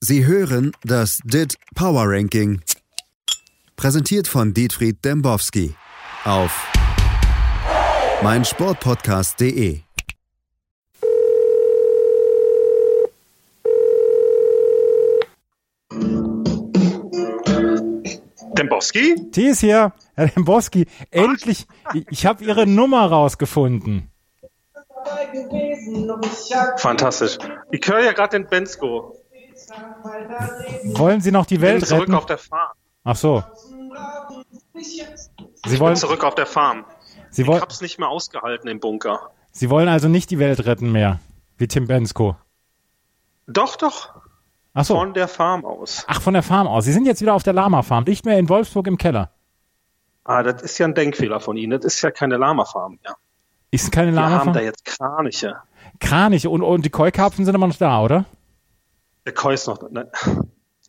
[0.00, 2.60] Sie hören das DIT Power Ranking.
[3.74, 5.74] Präsentiert von Dietfried Dembowski
[6.24, 6.52] auf
[8.22, 9.80] meinsportpodcast.de.
[18.56, 19.30] Dembowski?
[19.32, 20.86] T ist hier, Herr Dembowski.
[21.10, 24.12] Endlich, ich, ich habe Ihre Nummer rausgefunden.
[26.76, 27.38] Fantastisch.
[27.72, 29.17] Ich höre ja gerade den Bensko.
[30.96, 32.14] Wollen Sie noch die Welt zurück retten?
[32.14, 32.72] auf der Farm.
[33.04, 33.42] Ach so.
[34.74, 35.02] Sie
[35.64, 36.84] Ich bin wollen, zurück auf der Farm.
[37.30, 39.30] Sie, Ich hab's nicht mehr ausgehalten im Bunker.
[39.52, 41.20] Sie wollen also nicht die Welt retten mehr,
[41.56, 42.36] wie Tim Bensko.
[43.46, 44.14] Doch, doch.
[44.74, 44.94] Ach so.
[44.94, 46.04] Von der Farm aus.
[46.06, 46.84] Ach, von der Farm aus.
[46.84, 49.30] Sie sind jetzt wieder auf der Lama-Farm, nicht mehr in Wolfsburg im Keller.
[50.24, 51.70] Ah, das ist ja ein Denkfehler von Ihnen.
[51.80, 53.16] Das ist ja keine Lama-Farm mehr.
[53.70, 54.64] Ist keine Wir haben da Lama-Farm?
[54.64, 55.56] jetzt Kraniche.
[56.00, 58.24] Kraniche und, und die Koi-Karpfen sind immer noch da, oder?
[59.28, 59.90] Der Koi ist noch.
[59.90, 60.10] Ne,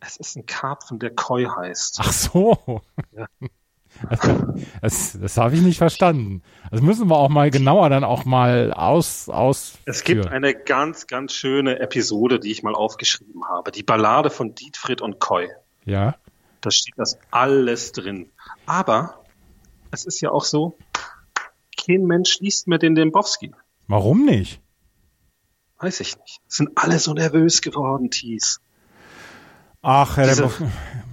[0.00, 1.98] es ist ein Karpfen, der Koi heißt.
[2.00, 2.80] Ach so.
[3.12, 3.26] Ja.
[4.80, 6.42] Das, das habe ich nicht verstanden.
[6.70, 9.74] Das müssen wir auch mal genauer dann auch mal aus, aus.
[9.84, 13.72] Es gibt eine ganz, ganz schöne Episode, die ich mal aufgeschrieben habe.
[13.72, 15.48] Die Ballade von Dietfried und Koi.
[15.84, 16.16] Ja.
[16.62, 18.30] Da steht das alles drin.
[18.64, 19.22] Aber
[19.90, 20.78] es ist ja auch so,
[21.76, 23.52] kein Mensch liest mehr den Dembowski.
[23.86, 24.62] Warum nicht?
[25.80, 26.40] Weiß ich nicht.
[26.46, 28.60] Sind alle so nervös geworden, Thies.
[29.82, 30.50] Ach, Herr Diese-.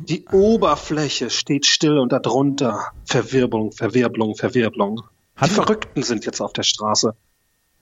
[0.10, 5.04] Die Oberfläche steht still und darunter Verwirbelung, Verwirbelung, Verwirbelung.
[5.36, 7.16] Hat- Die Verrückten sind jetzt auf der Straße.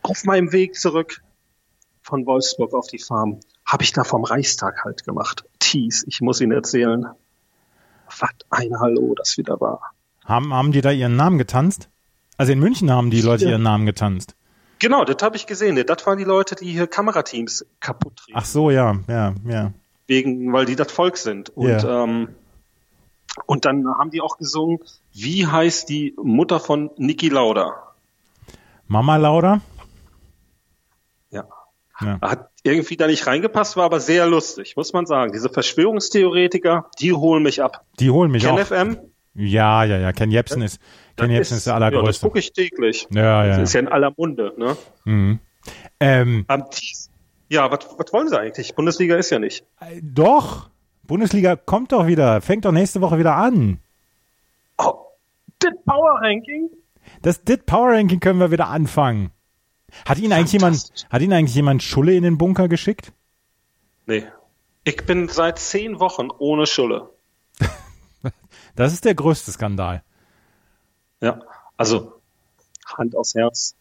[0.03, 1.21] Auf meinem Weg zurück
[2.03, 5.43] von Wolfsburg auf die Farm habe ich da vom Reichstag halt gemacht.
[5.57, 7.07] Thies, ich muss Ihnen erzählen,
[8.19, 9.81] was ein Hallo das wieder war.
[10.23, 11.89] Haben, haben die da ihren Namen getanzt?
[12.37, 13.51] Also in München haben die Leute Ja.
[13.51, 14.35] ihren Namen getanzt.
[14.79, 15.81] Genau, das habe ich gesehen.
[15.85, 18.37] Das waren die Leute, die hier Kamerateams kaputt treten.
[18.37, 19.71] Ach so, ja, ja, ja.
[20.07, 21.49] wegen, weil die das Volk sind.
[21.49, 22.03] Und, Ja.
[22.03, 22.29] ähm,
[23.47, 24.79] und dann haben die auch gesungen,
[25.13, 27.93] wie heißt die Mutter von Niki Lauda?
[28.87, 29.61] Mama Lauda?
[31.31, 31.45] Ja.
[32.01, 32.19] Ja.
[32.21, 35.31] Hat irgendwie da nicht reingepasst, war aber sehr lustig, muss man sagen.
[35.31, 37.85] Diese Verschwörungstheoretiker, die holen mich ab.
[37.99, 38.59] Die holen mich Ken auch.
[38.59, 38.97] FM?
[39.35, 40.11] Ja, ja, ja.
[40.13, 40.79] Ken Jebsen ist,
[41.17, 42.25] Ken Jebsen ist der Ja, das allergrößte.
[42.25, 43.07] gucke ich täglich.
[43.13, 43.57] Ja, ja.
[43.57, 44.53] Das ist ja in aller Munde.
[44.57, 44.77] Ne?
[45.03, 45.39] Mhm.
[45.99, 46.63] Ähm, Am.
[47.49, 48.73] Ja, was was wollen sie eigentlich?
[48.75, 49.65] Bundesliga ist ja nicht.
[49.81, 50.69] äh, doch.
[51.03, 52.41] Bundesliga kommt doch wieder.
[52.41, 53.79] Fängt doch nächste Woche wieder an.
[54.77, 54.93] Oh,
[55.59, 56.69] das Power Ranking?
[57.21, 59.31] Das DIT Power Ranking können wir wieder anfangen.
[60.07, 63.13] Hat Ihnen eigentlich jemand, hat Ihnen eigentlich jemand Schulle in den Bunker geschickt?
[64.07, 64.23] Nee.
[64.83, 67.09] Ich bin seit zehn Wochen ohne Schulle.
[68.75, 70.03] Das ist der größte Skandal.
[71.21, 71.39] Ja,
[71.77, 72.21] also
[72.85, 73.75] Hand aufs Herz.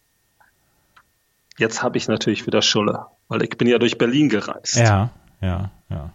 [1.57, 4.75] Jetzt habe ich natürlich wieder Schulle, weil ich bin ja durch Berlin gereist.
[4.75, 5.11] Ja,
[5.41, 6.13] ja, ja.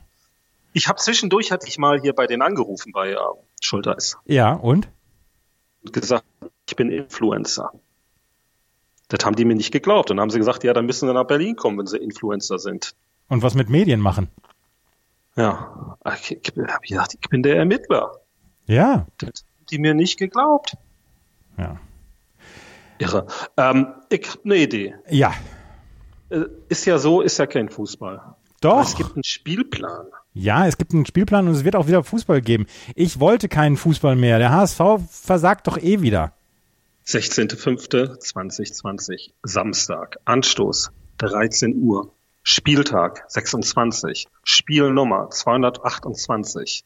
[0.72, 3.16] Ich habe zwischendurch hatte ich mal hier bei denen angerufen bei äh,
[3.60, 4.88] Schulteis Ja, und?
[5.82, 6.24] und gesagt,
[6.68, 7.72] ich bin Influencer.
[9.08, 10.10] Das haben die mir nicht geglaubt.
[10.10, 12.58] Und dann haben sie gesagt, ja, dann müssen sie nach Berlin kommen, wenn sie Influencer
[12.58, 12.94] sind.
[13.28, 14.28] Und was mit Medien machen?
[15.34, 18.19] Ja, ich, ich gesagt, ich bin der Ermittler.
[18.70, 20.76] Ja, Das die mir nicht geglaubt.
[21.58, 21.78] ja.
[22.98, 23.26] Irre.
[23.56, 24.94] Ähm, ich habe eine Idee.
[25.08, 25.32] Ja,
[26.28, 28.18] Äh, Ist ja so, ist ja kein Fußball.
[28.18, 28.82] Aber doch.
[28.82, 30.06] Es gibt einen Spielplan.
[30.34, 32.66] Ja, es gibt einen Spielplan und es wird auch wieder Fußball geben.
[32.94, 34.38] Ich wollte keinen Fußball mehr.
[34.38, 34.80] Der HSV
[35.10, 36.32] versagt doch eh wieder.
[37.06, 46.84] 16.05.2020, Samstag, Anstoß, 13 Uhr, Spieltag 26, Spielnummer 228,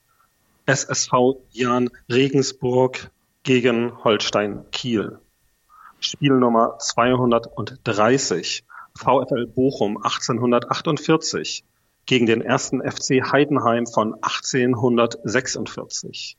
[0.66, 3.10] SSV Jan Regensburg
[3.42, 5.18] gegen Holstein Kiel,
[6.00, 8.64] Spielnummer 230,
[8.96, 11.64] VfL Bochum 1848
[12.06, 16.38] gegen den ersten FC Heidenheim von 1846.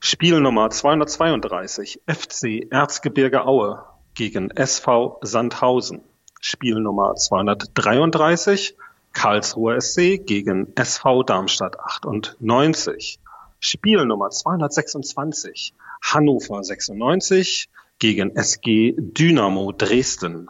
[0.00, 3.84] Spielnummer 232 FC Erzgebirge Aue
[4.14, 6.00] gegen SV Sandhausen.
[6.40, 8.78] Spielnummer 233
[9.14, 13.18] Karlsruher SC gegen SV Darmstadt 98.
[13.60, 15.72] Spielnummer 226
[16.02, 17.68] Hannover 96
[17.98, 20.48] gegen SG Dynamo Dresden.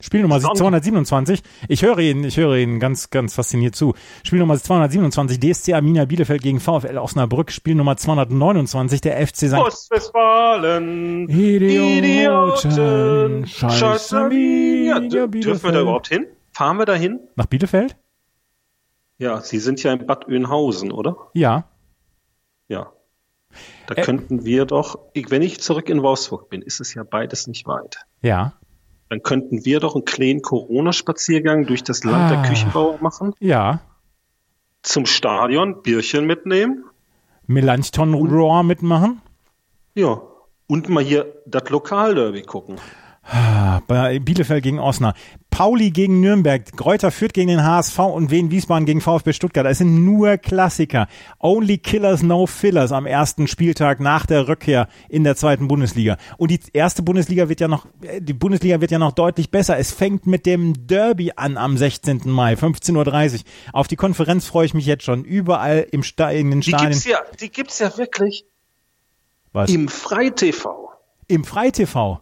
[0.00, 1.42] Spielnummer Sonder- 227.
[1.68, 3.94] Ich höre Ihnen, ich höre Ihnen ganz, ganz fasziniert zu.
[4.24, 7.52] Spielnummer 227, DSC Arminia Bielefeld gegen VfL Osnabrück.
[7.52, 9.54] Spielnummer 229, der FC St.
[9.54, 11.28] Ostwestfalen.
[12.22, 13.46] Idioten.
[13.46, 14.96] Scheiß Scheiß Arminia.
[14.96, 16.26] Arminia Dür- Dürfen wir da überhaupt hin?
[16.52, 17.20] Fahren wir da hin?
[17.36, 17.96] Nach Bielefeld?
[19.18, 21.16] Ja, Sie sind ja in Bad Oeynhausen, oder?
[21.34, 21.64] Ja.
[22.68, 22.92] Ja.
[23.86, 24.02] Da Äh.
[24.02, 28.04] könnten wir doch, wenn ich zurück in Wolfsburg bin, ist es ja beides nicht weit.
[28.22, 28.54] Ja.
[29.08, 32.46] dann könnten wir doch einen kleinen Corona-Spaziergang durch das Land der Ah.
[32.48, 33.80] Küchenbauer machen, Ja.
[34.80, 36.84] zum Stadion, Bierchen mitnehmen,
[37.46, 39.20] Melanchthon Raw mitmachen.
[39.94, 40.18] ja,
[40.66, 42.76] und mal hier das Lokalderby gucken.
[43.24, 45.20] Ah, Bei Bielefeld gegen Osnabrück.
[45.52, 46.72] Pauli gegen Nürnberg.
[46.76, 49.66] Gräuter führt gegen den HSV und Wien Wiesbaden gegen VfB Stuttgart.
[49.66, 51.06] Das sind nur Klassiker.
[51.38, 56.16] Only Killers, no Fillers am ersten Spieltag nach der Rückkehr in der zweiten Bundesliga.
[56.38, 59.78] Und die erste Bundesliga wird ja noch, äh, die Bundesliga wird ja noch deutlich besser.
[59.78, 62.22] Es fängt mit dem Derby an am 16.
[62.24, 63.40] Mai, 15.30 Uhr.
[63.74, 65.22] Auf die Konferenz freue ich mich jetzt schon.
[65.24, 66.90] Überall im Sta in den Die Stadien.
[66.90, 68.46] gibt's ja, die gibt's ja wirklich
[69.52, 69.70] Was?
[69.70, 70.66] im Freitv.
[71.28, 71.94] Im Freitv.
[71.94, 72.20] Ja,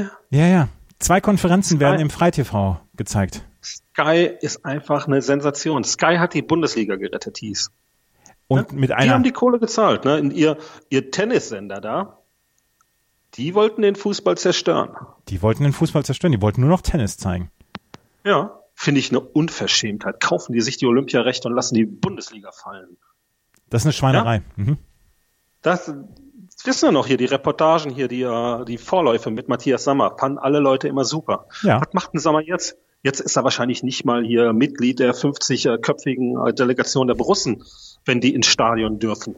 [0.00, 0.10] ja.
[0.30, 0.68] Ja, ja.
[0.98, 1.80] Zwei Konferenzen Sky.
[1.80, 2.52] werden im Freitv
[2.94, 3.44] gezeigt.
[3.62, 5.84] Sky ist einfach eine Sensation.
[5.84, 7.70] Sky hat die Bundesliga gerettet, hieß.
[8.48, 9.14] Und mit Die einer.
[9.14, 10.18] haben die Kohle gezahlt, ne?
[10.18, 10.56] In ihr,
[10.88, 12.18] ihr Tennissender da,
[13.34, 14.96] die wollten den Fußball zerstören.
[15.28, 17.50] Die wollten den Fußball zerstören, die wollten nur noch Tennis zeigen.
[18.24, 18.54] Ja.
[18.80, 20.20] Finde ich eine Unverschämtheit.
[20.20, 22.96] Kaufen die sich die Olympiarechte und lassen die Bundesliga fallen.
[23.70, 24.42] Das ist eine Schweinerei.
[24.54, 24.78] Mhm.
[25.62, 25.92] Das
[26.66, 30.38] wissen wir noch hier, die Reportagen hier, die, äh, die Vorläufe mit Matthias Sammer, fanden
[30.38, 31.46] alle Leute immer super.
[31.62, 31.80] Ja.
[31.80, 32.76] Was macht denn Sammer jetzt?
[33.02, 37.62] Jetzt ist er wahrscheinlich nicht mal hier Mitglied der 50-köpfigen äh, Delegation der Borussen,
[38.04, 39.36] wenn die ins Stadion dürfen.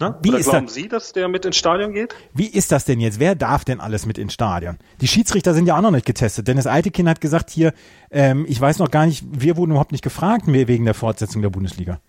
[0.00, 0.16] Ne?
[0.22, 2.14] Wie Oder ist glauben das- Sie, dass der mit ins Stadion geht?
[2.32, 3.18] Wie ist das denn jetzt?
[3.20, 4.78] Wer darf denn alles mit ins Stadion?
[5.00, 6.48] Die Schiedsrichter sind ja auch noch nicht getestet.
[6.48, 7.74] Dennis Altekin hat gesagt hier,
[8.10, 11.42] ähm, ich weiß noch gar nicht, wir wurden überhaupt nicht gefragt mehr wegen der Fortsetzung
[11.42, 12.00] der Bundesliga.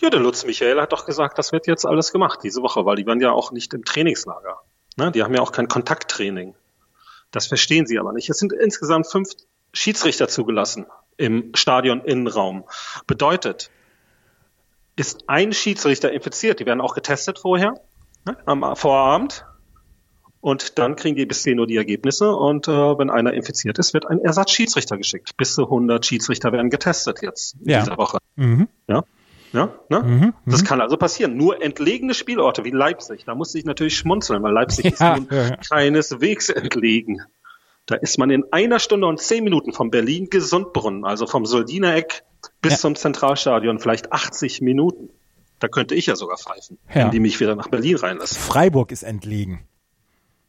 [0.00, 2.96] Ja, der Lutz Michael hat doch gesagt, das wird jetzt alles gemacht diese Woche, weil
[2.96, 4.60] die waren ja auch nicht im Trainingslager.
[4.96, 5.12] Ne?
[5.12, 6.54] Die haben ja auch kein Kontakttraining.
[7.30, 8.28] Das verstehen sie aber nicht.
[8.30, 9.30] Es sind insgesamt fünf
[9.72, 10.86] Schiedsrichter zugelassen
[11.16, 12.64] im Stadion-Innenraum.
[13.06, 13.70] Bedeutet,
[14.96, 17.74] ist ein Schiedsrichter infiziert, die werden auch getestet vorher,
[18.26, 18.36] ne?
[18.46, 19.44] am Vorabend.
[20.42, 23.92] Und dann kriegen die bis 10 Uhr die Ergebnisse und äh, wenn einer infiziert ist,
[23.92, 25.36] wird ein Ersatzschiedsrichter geschickt.
[25.36, 27.80] Bis zu 100 Schiedsrichter werden getestet jetzt in Ja.
[27.80, 28.18] dieser Woche.
[28.36, 28.68] Mhm.
[28.88, 29.04] Ja,
[29.52, 30.02] ja, ne?
[30.02, 30.34] Mhm.
[30.46, 31.36] Das kann also passieren.
[31.36, 35.28] Nur entlegene Spielorte wie Leipzig, da musste ich natürlich schmunzeln, weil Leipzig Ja, ist nun
[35.30, 35.56] ja, ja.
[35.56, 37.22] keineswegs entlegen.
[37.86, 42.22] Da ist man in einer Stunde und zehn Minuten von Berlin Gesundbrunnen, also vom Soldinereck
[42.62, 42.78] bis Ja.
[42.78, 45.10] zum Zentralstadion, vielleicht 80 Minuten.
[45.58, 48.38] Da könnte ich ja sogar pfeifen, wenn die mich wieder nach Berlin reinlassen.
[48.38, 49.60] Freiburg ist entlegen.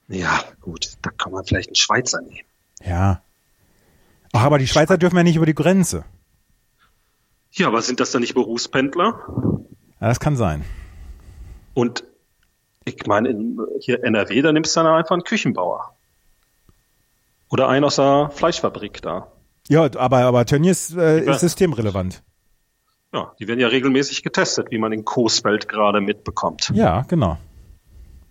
[0.08, 2.48] Ja, gut, da kann man vielleicht einen Schweizer nehmen.
[2.86, 3.22] Ja.
[4.34, 6.06] Ach, aber die Schweizer dürfen ja nicht über die Grenze.
[7.52, 9.20] Ja, aber sind das dann nicht Berufspendler?
[10.00, 10.64] Ja, das kann sein.
[11.74, 12.04] Und
[12.86, 15.96] ich meine, in, hier NRW, da nimmst du dann einfach einen Küchenbauer.
[17.50, 19.28] Oder einen aus der Fleischfabrik da.
[19.68, 22.24] Ja, aber, aber Tönnies äh, ist systemrelevant.
[23.14, 26.72] Ja, die werden ja regelmäßig getestet, wie man in Coesfeld gerade mitbekommt.
[26.74, 27.38] Ja, genau.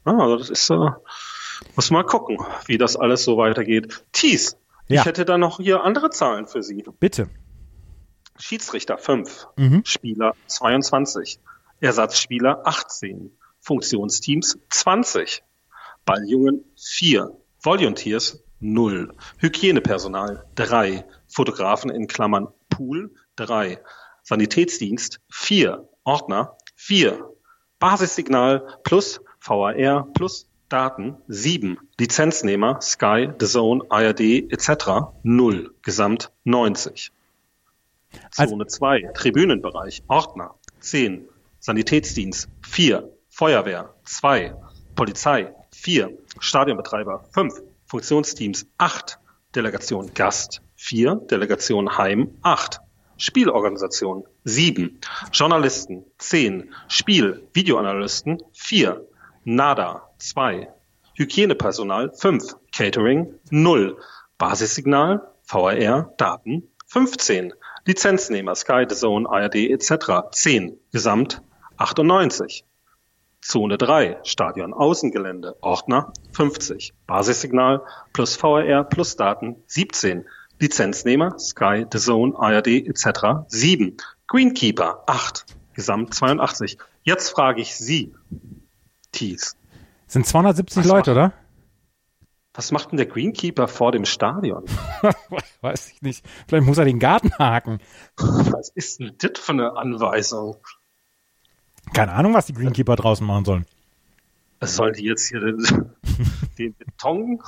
[0.05, 0.77] Ah, also das ist, äh,
[1.77, 4.03] muss mal gucken, wie das alles so weitergeht.
[4.13, 4.57] Thies,
[4.89, 5.01] Ja.
[5.03, 6.83] ich hätte da noch hier andere Zahlen für Sie.
[6.99, 7.29] Bitte.
[8.41, 9.83] Schiedsrichter 5, Mhm.
[9.85, 11.39] Spieler 22,
[11.81, 15.43] Ersatzspieler 18, Funktionsteams 20,
[16.05, 17.31] Balljungen 4,
[17.63, 23.79] Volunteers 0, Hygienepersonal 3, Fotografen in Klammern Pool 3,
[24.23, 27.31] Sanitätsdienst 4, Ordner 4,
[27.79, 35.15] Basissignal plus VAR plus Daten 7, Lizenznehmer Sky, The Zone, ARD etc.
[35.23, 37.11] 0, Gesamt 90.
[38.37, 44.55] Also- Zone 2, Tribünenbereich, Ordner 10, Sanitätsdienst 4, Feuerwehr 2,
[44.95, 49.19] Polizei 4, Stadionbetreiber 5, Funktionsteams 8,
[49.55, 52.81] Delegation Gast 4, Delegation Heim 8,
[53.19, 54.99] Spielorganisation 7,
[55.33, 59.07] Journalisten 10, Spiel, Videoanalysten 4,
[59.45, 60.69] NADA 2,
[61.19, 63.97] Hygienepersonal 5, Catering 0,
[64.39, 67.53] Basissignal, VAR, Daten 15,
[67.91, 70.31] Lizenznehmer Sky, The Zone, ARD etc.
[70.31, 71.43] 10, Gesamt
[71.77, 72.65] 98.
[73.43, 77.83] Zone 3, Stadion Außengelände, Ordner 50, Basissignal
[78.13, 80.25] plus VAR plus Daten 17,
[80.61, 83.45] Lizenznehmer Sky, The Zone, ARD etc.
[83.49, 83.97] 7,
[84.29, 86.79] Greenkeeper 8, Gesamt 82.
[87.03, 88.15] Jetzt frage ich Sie,
[89.11, 89.57] Thies,
[90.07, 91.33] Sind 270 Was Leute, oder?
[92.61, 94.65] Was macht denn der Greenkeeper vor dem Stadion?
[95.63, 96.27] Weiß ich nicht.
[96.47, 97.79] Vielleicht muss er den Garten haken.
[98.19, 100.59] Was ist denn das für eine Anweisung?
[101.95, 103.67] Keine Ahnung, was die Greenkeeper draußen machen sollen.
[104.61, 105.57] Sollen die jetzt hier den,
[106.59, 107.41] den Beton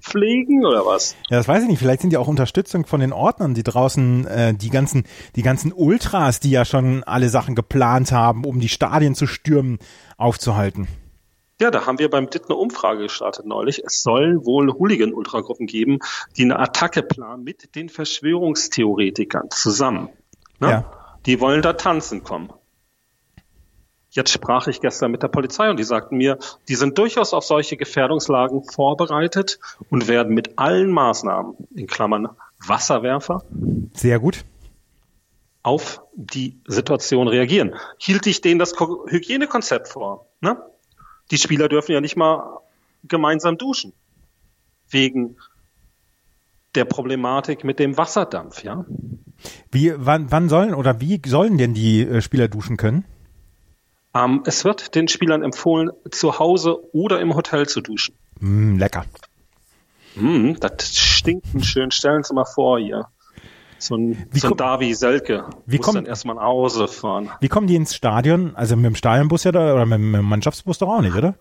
[0.00, 1.16] pflegen oder was?
[1.28, 1.80] Ja, das weiß ich nicht.
[1.80, 5.72] Vielleicht sind die auch Unterstützung von den Ordnern, die draußen äh, die ganzen, die ganzen
[5.72, 9.80] Ultras, die ja schon alle Sachen geplant haben, um die Stadien zu stürmen,
[10.18, 10.86] aufzuhalten.
[11.60, 13.82] Ja, da haben wir beim DIT eine Umfrage gestartet neulich.
[13.84, 16.00] Es sollen wohl Hooligan-Ultragruppen geben,
[16.36, 20.10] die eine Attacke planen mit den Verschwörungstheoretikern zusammen.
[20.60, 20.70] Ne?
[20.70, 20.92] Ja.
[21.24, 22.52] Die wollen da tanzen kommen.
[24.10, 27.44] Jetzt sprach ich gestern mit der Polizei und die sagten mir, die sind durchaus auf
[27.44, 29.58] solche Gefährdungslagen vorbereitet
[29.90, 32.28] und werden mit allen Maßnahmen, in Klammern
[32.66, 33.44] Wasserwerfer,
[33.92, 34.44] sehr gut,
[35.62, 37.74] auf die Situation reagieren.
[37.98, 40.26] Hielt ich denen das Hygienekonzept vor?
[40.40, 40.62] Ne?
[41.30, 42.60] Die Spieler dürfen ja nicht mal
[43.04, 43.92] gemeinsam duschen.
[44.88, 45.36] Wegen
[46.74, 48.84] der Problematik mit dem Wasserdampf, ja.
[49.70, 53.04] Wie, wann, wann sollen oder wie sollen denn die äh, Spieler duschen können?
[54.14, 58.14] Ähm, es wird den Spielern empfohlen, zu Hause oder im Hotel zu duschen.
[58.40, 59.04] Mm, lecker.
[60.14, 61.90] Mm, das stinkt einen schönen.
[61.90, 63.08] Stellen Sie mal vor hier.
[63.78, 67.30] So ein, wie so ein Davi Selke wie muss dann erstmal nach Hause fahren.
[67.40, 68.56] Wie kommen die ins Stadion?
[68.56, 71.34] Also mit dem Stadionbus ja da, oder mit dem Mannschaftsbus doch auch nicht, oder?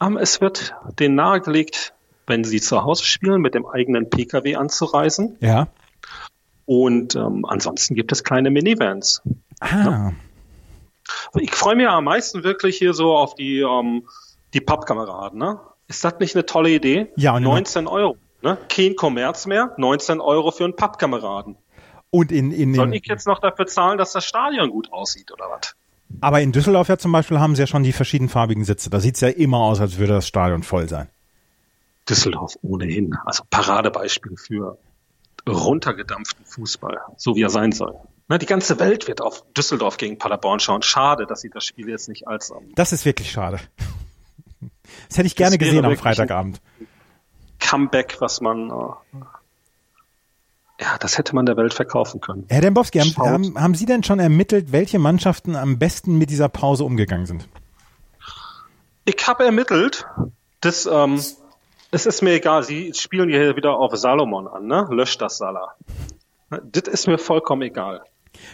[0.00, 1.92] Um, es wird denen nahegelegt,
[2.26, 5.36] wenn sie zu Hause spielen, mit dem eigenen Pkw anzureisen.
[5.40, 5.68] Ja.
[6.66, 9.22] Und ähm, ansonsten gibt es kleine Minivans.
[9.60, 9.68] Ah.
[9.68, 10.12] Ja?
[11.38, 14.04] Ich freue mich am meisten wirklich hier so auf die, ähm,
[14.54, 15.38] die Pappkameraden.
[15.38, 15.60] Ne?
[15.88, 17.08] Ist das nicht eine tolle Idee?
[17.16, 17.38] Ja.
[17.38, 18.16] 19 Euro.
[18.42, 18.58] Ne?
[18.68, 21.56] Kein Kommerz mehr, 19 Euro für einen Pappkameraden.
[22.10, 25.44] Und in, in Soll ich jetzt noch dafür zahlen, dass das Stadion gut aussieht oder
[25.50, 25.74] was?
[26.20, 28.90] Aber in Düsseldorf ja zum Beispiel haben sie ja schon die verschiedenfarbigen Sitze.
[28.90, 31.08] Da sieht's ja immer aus, als würde das Stadion voll sein.
[32.08, 33.16] Düsseldorf ohnehin.
[33.24, 34.76] Also Paradebeispiel für
[35.48, 37.94] runtergedampften Fußball, so wie er sein soll.
[38.28, 40.82] Ne, die ganze Welt wird auf Düsseldorf gegen Paderborn schauen.
[40.82, 42.50] Schade, dass sie das Spiel jetzt nicht als.
[42.50, 43.58] Um, das ist wirklich schade.
[45.08, 46.60] Das hätte ich gerne gesehen am Freitagabend.
[47.60, 48.70] Comeback, was man.
[48.70, 49.22] Äh,
[50.82, 52.46] ja, das hätte man der Welt verkaufen können.
[52.48, 56.48] Herr Dembowski, haben, haben, haben Sie denn schon ermittelt, welche Mannschaften am besten mit dieser
[56.48, 57.48] Pause umgegangen sind?
[59.04, 60.06] Ich habe ermittelt,
[60.60, 61.20] dass ähm,
[61.90, 64.86] es ist mir egal, Sie spielen hier wieder auf Salomon an, ne?
[64.90, 65.74] Löscht das Salah.
[66.48, 68.02] Das ist mir vollkommen egal.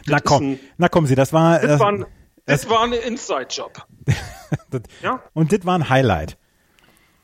[0.06, 1.58] Na komm, ein, na kommen Sie, das war.
[1.58, 2.06] Das, das, war, ein,
[2.44, 3.86] das war ein Inside-Job.
[5.02, 5.22] ja?
[5.34, 6.36] Und das war ein Highlight.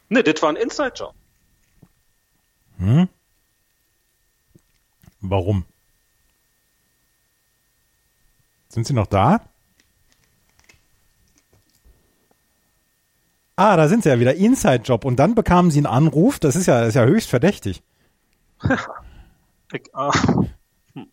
[0.09, 1.15] Ne, das war ein Inside-Job.
[2.83, 3.09] Hm?
[5.21, 5.65] Warum?
[8.69, 9.41] Sind Sie noch da?
[13.55, 14.35] Ah, da sind Sie ja wieder.
[14.35, 15.05] Inside-Job.
[15.05, 16.41] Und dann bekamen Sie einen Anruf.
[16.41, 17.85] Das ist ja, ist ja höchst verdächtig.
[19.73, 20.13] ich, ah,
[20.95, 21.13] hm.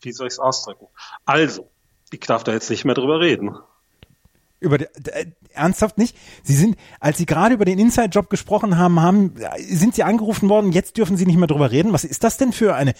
[0.00, 0.88] Wie soll ich es ausdrücken?
[1.24, 1.70] Also,
[2.10, 3.56] ich darf da jetzt nicht mehr drüber reden.
[4.58, 6.16] Über die, äh, ernsthaft nicht?
[6.42, 10.72] Sie sind, als Sie gerade über den Inside-Job gesprochen haben, haben, sind Sie angerufen worden,
[10.72, 11.92] jetzt dürfen Sie nicht mehr drüber reden.
[11.92, 12.94] Was ist das denn für eine,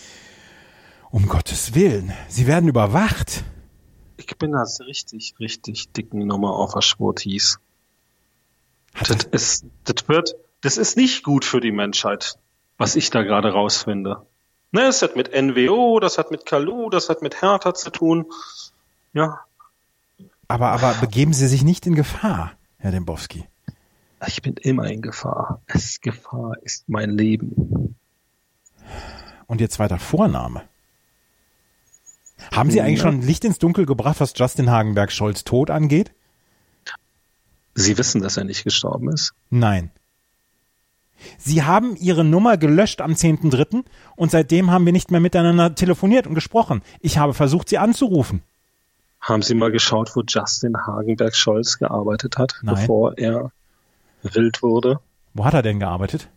[1.10, 3.44] um Gottes Willen, Sie werden überwacht.
[4.16, 7.58] Ich bin das richtig, richtig dicken Nummer auf der Schwurtis.
[8.98, 12.38] Das ist, das wird, das ist nicht gut für die Menschheit,
[12.78, 14.26] was ich da gerade rausfinde.
[14.72, 18.26] Ne, das hat mit NWO, das hat mit Kalu, das hat mit Hertha zu tun.
[19.12, 19.45] Ja.
[20.48, 23.44] Aber, aber begeben Sie sich nicht in Gefahr, Herr Dembowski.
[24.26, 25.60] Ich bin immer in Gefahr.
[25.66, 27.96] Es, Gefahr ist mein Leben.
[29.46, 30.62] Und Ihr zweiter Vorname?
[32.52, 36.12] Haben Sie eigentlich schon Licht ins Dunkel gebracht, was Justin Hagenberg Scholz Tod angeht?
[37.74, 39.34] Sie wissen, dass er nicht gestorben ist?
[39.50, 39.90] Nein.
[41.38, 43.84] Sie haben Ihre Nummer gelöscht am 10.3.
[44.16, 46.82] und seitdem haben wir nicht mehr miteinander telefoniert und gesprochen.
[47.00, 48.42] Ich habe versucht, Sie anzurufen.
[49.26, 52.76] Haben Sie mal geschaut, wo Justin Hagenberg Scholz gearbeitet hat, Nein.
[52.76, 53.50] bevor er
[54.22, 55.00] wild wurde?
[55.34, 56.28] Wo hat er denn gearbeitet?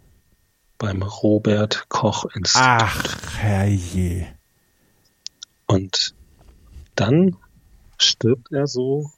[0.79, 2.63] Beim Robert Koch Institut.
[2.65, 4.25] Ach, herrje.
[5.67, 6.15] Und
[6.95, 7.37] dann
[7.99, 9.11] stirbt er so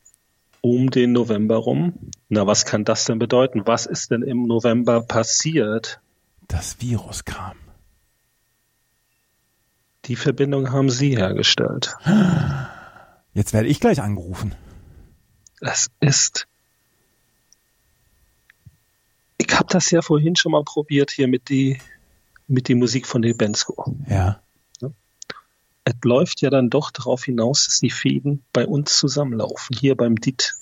[0.59, 1.93] um den November rum.
[2.27, 3.61] Na, was kann das denn bedeuten?
[3.67, 6.01] Was ist denn im November passiert?
[6.49, 7.55] Das Virus kam.
[10.05, 11.95] Die Verbindung haben Sie hergestellt.
[13.33, 14.55] Jetzt werde ich gleich angerufen.
[15.61, 16.47] Es ist.
[19.37, 21.79] Ich habe das ja vorhin schon mal probiert hier mit die
[22.47, 23.95] mit die Musik von Lebensko.
[24.07, 24.41] Ja
[25.83, 30.15] es läuft ja dann doch darauf hinaus, dass die Fäden bei uns zusammenlaufen, hier beim
[30.15, 30.55] DIT.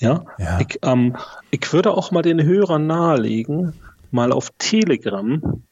[0.00, 0.60] Ja, ja.
[0.60, 1.16] Ich, ähm,
[1.50, 3.74] ich würde auch mal den Hörern nahelegen,
[4.10, 5.62] mal auf Telegram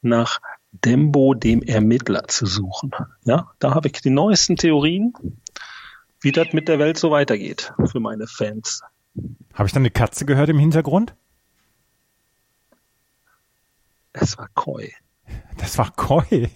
[0.00, 0.40] nach
[0.82, 2.90] Dembo dem Ermittler zu suchen.
[3.24, 5.12] Ja, da habe ich die neuesten Theorien,
[6.20, 8.82] wie das mit der Welt so weitergeht für meine Fans.
[9.54, 11.14] Habe ich dann eine Katze gehört im Hintergrund?
[14.12, 14.90] Es war Koi.
[15.58, 16.48] Das war Koi.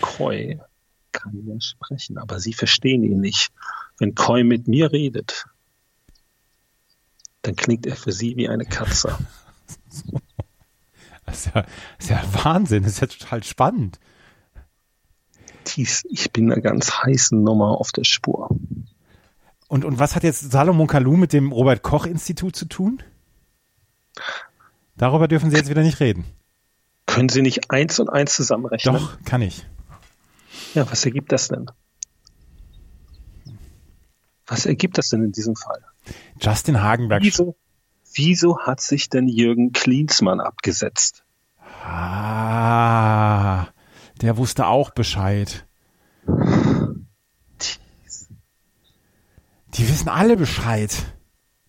[0.00, 0.58] Koi
[1.12, 3.52] kann ja sprechen, aber sie verstehen ihn nicht.
[3.98, 5.46] Wenn Koi mit mir redet,
[7.42, 9.16] dann klingt er für sie wie eine Katze.
[11.26, 13.98] Das ist ja, das ist ja Wahnsinn, das ist ja total spannend.
[15.64, 18.48] Thies, ich bin einer ganz heißen Nummer auf der Spur.
[19.68, 23.02] Und, und was hat jetzt Salomon Kalou mit dem Robert Koch Institut zu tun?
[24.96, 26.24] Darüber dürfen Sie jetzt wieder nicht reden.
[27.06, 28.94] Können Sie nicht eins und eins zusammenrechnen?
[28.94, 29.66] Doch, kann ich.
[30.74, 31.66] Ja, was ergibt das denn?
[34.46, 35.84] Was ergibt das denn in diesem Fall?
[36.40, 37.22] Justin Hagenberg.
[37.22, 37.56] Wieso,
[38.16, 41.24] wieso hat sich denn Jürgen Klinsmann abgesetzt?
[41.84, 43.68] Ah,
[44.20, 45.66] der wusste auch Bescheid.
[49.74, 51.14] Die wissen alle Bescheid.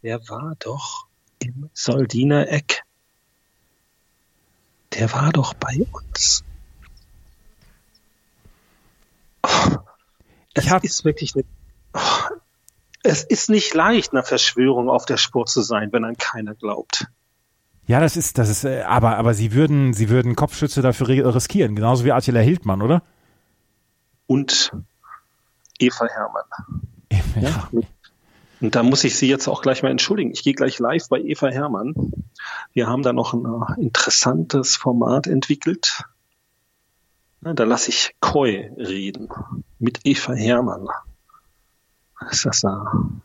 [0.01, 1.07] Der war doch
[1.39, 2.83] im Soldiner Eck.
[4.93, 6.43] Der war doch bei uns.
[9.43, 9.77] Oh,
[10.55, 11.43] Ich hab- ist wirklich eine,
[13.07, 17.07] es ist nicht leicht, einer Verschwörung auf der Spur zu sein, wenn an keiner glaubt.
[17.87, 21.33] Ja, das ist, das ist, äh, aber, aber sie würden, sie würden Kopfschütze dafür ri-
[21.33, 23.01] riskieren, genauso wie Attila Hildmann, oder?
[24.27, 24.73] Und
[25.79, 26.43] Eva Hermann.
[27.39, 27.69] Ja.
[28.59, 30.31] Und da muss ich Sie jetzt auch gleich mal entschuldigen.
[30.31, 31.93] Ich gehe gleich live bei Eva Hermann.
[32.73, 36.03] Wir haben da noch ein äh, interessantes Format entwickelt.
[37.41, 39.29] Da lasse ich Koi reden
[39.79, 40.87] mit Eva Hermann.
[42.19, 43.21] Das ist ein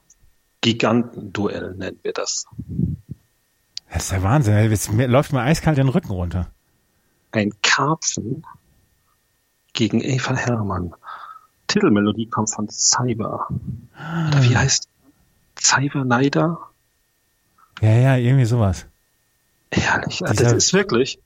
[0.60, 2.46] Gigantenduell, nennen wir das.
[3.90, 4.70] Das ist der Wahnsinn.
[4.70, 6.50] Jetzt läuft mir eiskalt den Rücken runter.
[7.32, 8.44] Ein Karpfen
[9.72, 10.94] gegen Eva Hermann.
[11.66, 13.48] Titelmelodie kommt von Cyber.
[14.28, 14.88] Oder wie heißt
[15.58, 16.58] Cyber Neider?
[17.80, 18.86] Ja, ja, irgendwie sowas.
[19.72, 20.24] Herrlich.
[20.24, 21.18] Also das ist wirklich.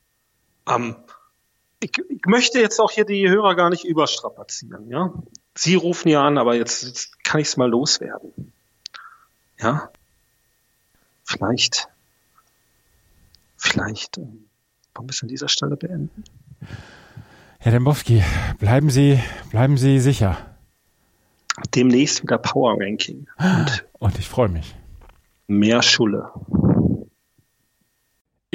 [0.69, 0.97] Ähm,
[1.81, 5.13] ich, ich möchte jetzt auch hier die Hörer gar nicht überstrapazieren, ja.
[5.57, 8.53] Sie rufen ja an, aber jetzt, jetzt kann ich es mal loswerden.
[9.59, 9.91] Ja.
[11.25, 11.89] Vielleicht.
[13.57, 14.19] Vielleicht.
[14.19, 14.45] Ähm,
[14.95, 16.25] wollen wir es an dieser Stelle beenden?
[17.59, 18.23] Herr Dembowski,
[18.59, 19.19] bleiben Sie,
[19.51, 20.37] bleiben Sie sicher.
[21.75, 24.75] Demnächst wieder Power Ranking und Und ich freue mich.
[25.47, 26.31] mehr Schulle.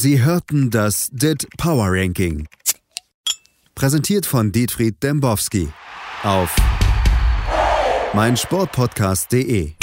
[0.00, 2.46] Sie hörten das DIT Power Ranking.
[3.74, 5.70] Präsentiert von Dietfried Dembowski
[6.22, 6.54] auf
[8.14, 9.77] meinsportpodcast.de.